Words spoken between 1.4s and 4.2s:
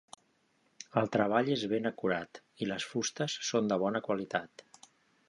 és ben acurat i les fustes són de bona